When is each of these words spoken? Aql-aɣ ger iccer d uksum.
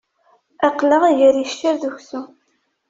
Aql-aɣ 0.67 1.03
ger 1.17 1.35
iccer 1.37 1.73
d 1.81 1.83
uksum. 1.89 2.27